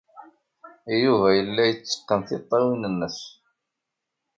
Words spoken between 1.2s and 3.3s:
yella yetteqqen tiṭṭawin-nnes.